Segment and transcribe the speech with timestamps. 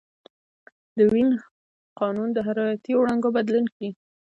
[0.97, 1.29] د وین
[1.99, 3.89] قانون د حرارتي وړانګو بدلون ښيي.